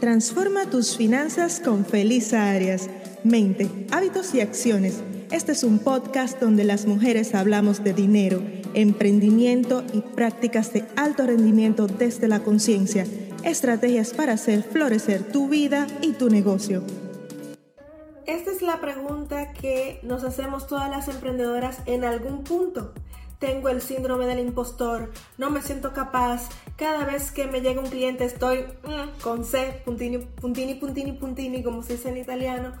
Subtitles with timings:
[0.00, 2.88] Transforma tus finanzas con Feliz Arias.
[3.22, 5.02] Mente, hábitos y acciones.
[5.30, 8.42] Este es un podcast donde las mujeres hablamos de dinero,
[8.72, 13.04] emprendimiento y prácticas de alto rendimiento desde la conciencia.
[13.44, 16.82] Estrategias para hacer florecer tu vida y tu negocio.
[18.24, 22.94] Esta es la pregunta que nos hacemos todas las emprendedoras en algún punto
[23.40, 27.88] tengo el síndrome del impostor, no me siento capaz, cada vez que me llega un
[27.88, 32.72] cliente estoy mm, con C, puntini, puntini, puntini, puntini, como se dice en italiano.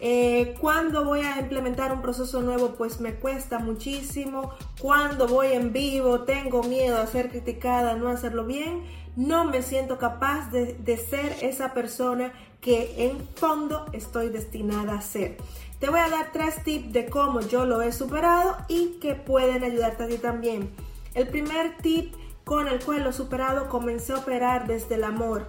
[0.00, 4.52] Eh, voy a implementar un proceso nuevo, pues me cuesta muchísimo.
[4.80, 8.82] Cuando voy en vivo, tengo miedo a ser criticada, no hacerlo bien.
[9.16, 15.36] No me siento capaz de, ser esa persona que en fondo estoy destinada a ser.
[15.78, 19.62] Te voy a dar tres tips de cómo yo lo he superado y que pueden
[19.62, 20.70] ayudarte a ti también.
[21.14, 25.46] El primer tip con el cual lo he superado, comencé a operar desde el amor.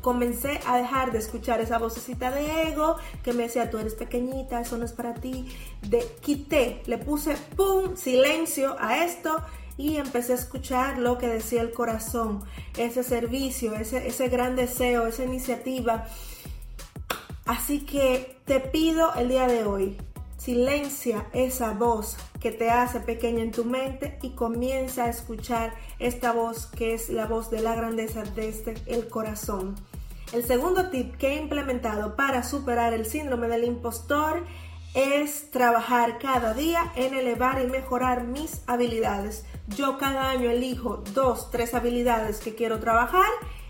[0.00, 4.60] Comencé a dejar de escuchar esa vocecita de ego que me decía, tú eres pequeñita,
[4.60, 5.46] eso no es para ti.
[5.82, 9.36] De, quité, le puse, ¡pum!, silencio a esto
[9.76, 12.44] y empecé a escuchar lo que decía el corazón,
[12.76, 16.06] ese servicio, ese, ese gran deseo, esa iniciativa
[17.50, 19.96] Así que te pido el día de hoy,
[20.40, 26.32] silencia esa voz que te hace pequeña en tu mente y comienza a escuchar esta
[26.32, 29.74] voz que es la voz de la grandeza desde el corazón.
[30.32, 34.44] El segundo tip que he implementado para superar el síndrome del impostor
[34.94, 39.44] es trabajar cada día en elevar y mejorar mis habilidades.
[39.68, 43.28] Yo cada año elijo dos, tres habilidades que quiero trabajar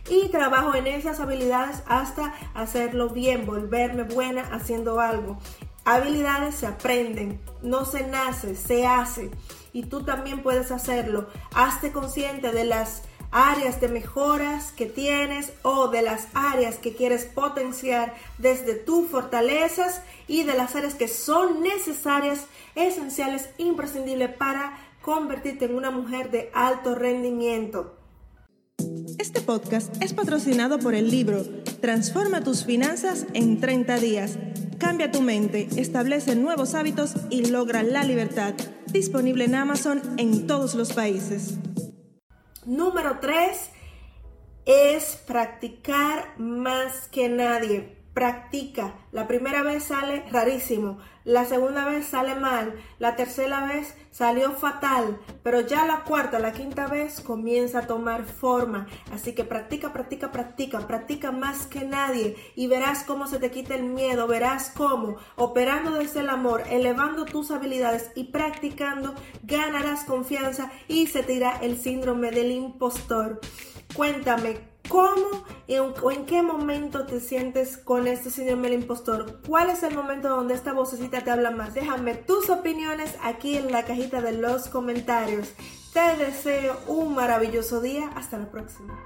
[0.08, 5.38] y trabajo en esas habilidades hasta hacerlo bien, volverme buena haciendo algo.
[5.84, 9.30] Habilidades se aprenden, no se nace, se hace
[9.72, 11.28] y tú también puedes hacerlo.
[11.54, 17.24] Hazte consciente de las áreas de mejoras que tienes o de las áreas que quieres
[17.24, 25.64] potenciar desde tus fortalezas y de las áreas que son necesarias, esenciales, imprescindibles para convertirte
[25.64, 27.96] en una mujer de alto rendimiento.
[29.18, 31.44] Este podcast es patrocinado por el libro
[31.80, 34.38] Transforma tus finanzas en 30 días.
[34.80, 38.54] Cambia tu mente, establece nuevos hábitos y logra la libertad.
[38.86, 41.58] Disponible en Amazon en todos los países.
[42.64, 43.70] Número 3
[44.64, 48.94] es practicar más que nadie practica.
[49.12, 55.18] La primera vez sale rarísimo, la segunda vez sale mal, la tercera vez salió fatal,
[55.42, 58.86] pero ya la cuarta, la quinta vez comienza a tomar forma.
[59.12, 63.74] Así que practica, practica, practica, practica más que nadie y verás cómo se te quita
[63.74, 70.70] el miedo, verás cómo operando desde el amor, elevando tus habilidades y practicando, ganarás confianza
[70.88, 73.40] y se te irá el síndrome del impostor.
[73.94, 75.44] Cuéntame ¿Cómo
[75.78, 79.40] o en qué momento te sientes con este síndrome del impostor?
[79.46, 81.74] ¿Cuál es el momento donde esta vocecita te habla más?
[81.74, 85.48] Déjame tus opiniones aquí en la cajita de los comentarios.
[85.92, 88.10] Te deseo un maravilloso día.
[88.16, 89.00] Hasta la próxima.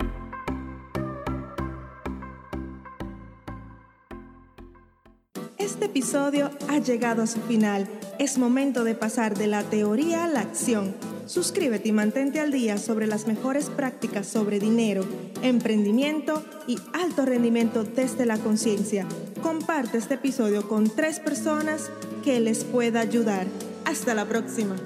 [5.59, 7.87] Este episodio ha llegado a su final.
[8.19, 10.95] Es momento de pasar de la teoría a la acción
[11.27, 15.05] Suscríbete y mantente al día sobre las mejores prácticas sobre dinero,
[15.43, 19.07] emprendimiento y alto rendimiento desde la conciencia.
[19.43, 21.91] Comparte este episodio con tres personas
[22.23, 23.47] que les pueda ayudar.
[23.85, 24.77] Hasta la próxima.